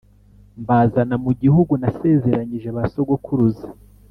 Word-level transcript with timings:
Mbazana 0.61 1.15
mu 1.23 1.31
gihugu 1.41 1.73
nasezeranyije 1.81 2.69
ba 2.75 2.83
sogokuruza 2.91 3.67